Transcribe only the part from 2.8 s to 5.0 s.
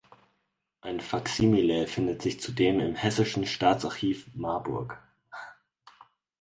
Hessischen Staatsarchiv Marburg.